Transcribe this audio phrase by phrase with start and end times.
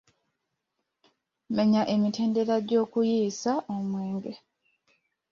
[1.55, 4.31] Menya emitendera gy'okuyiisa omwenge?